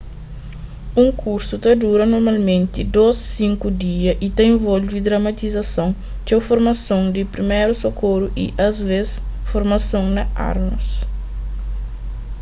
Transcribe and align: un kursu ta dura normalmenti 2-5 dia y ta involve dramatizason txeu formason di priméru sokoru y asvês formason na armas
un 1.01 1.07
kursu 1.23 1.55
ta 1.63 1.71
dura 1.81 2.05
normalmenti 2.13 2.81
2-5 2.95 3.71
dia 3.83 4.11
y 4.27 4.27
ta 4.35 4.43
involve 4.53 4.97
dramatizason 5.07 5.89
txeu 6.25 6.39
formason 6.49 7.01
di 7.15 7.23
priméru 7.33 7.73
sokoru 7.83 8.25
y 8.45 8.45
asvês 8.67 9.09
formason 9.51 10.05
na 10.15 10.23
armas 10.51 10.87